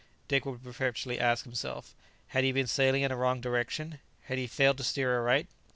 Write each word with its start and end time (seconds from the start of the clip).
Dick 0.27 0.47
would 0.47 0.63
perpetually 0.63 1.19
ask 1.19 1.43
himself: 1.45 1.93
had 2.29 2.43
he 2.43 2.51
been 2.51 2.65
sailing 2.65 3.03
in 3.03 3.11
a 3.11 3.15
wrong 3.15 3.39
direction? 3.39 3.99
had 4.23 4.39
he 4.39 4.47
failed 4.47 4.77
to 4.77 4.83
steer 4.83 5.15
aright? 5.19 5.45